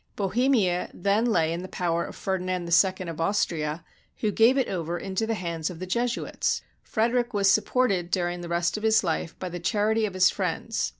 Bo 0.15 0.29
hemia 0.29 0.89
then 0.95 1.25
lay 1.25 1.53
in 1.53 1.61
the 1.61 1.67
power 1.67 2.03
of 2.05 2.15
Ferdinand 2.15 2.63
II 2.67 3.07
of 3.07 3.21
Austria, 3.21 3.85
who 4.17 4.31
gave 4.31 4.57
it 4.57 4.67
over 4.67 4.97
into 4.97 5.27
the 5.27 5.35
hands 5.35 5.69
of 5.69 5.77
the 5.77 5.85
Jesuits. 5.85 6.63
Frederick 6.81 7.35
was 7.35 7.51
sup 7.51 7.65
ported 7.65 8.09
during 8.09 8.41
the 8.41 8.49
rest 8.49 8.77
of 8.77 8.81
his 8.83 9.03
life 9.03 9.37
by 9.37 9.47
the 9.49 9.59
charity 9.59 10.07
of 10.07 10.15
his 10.15 10.31
friends. 10.31 10.89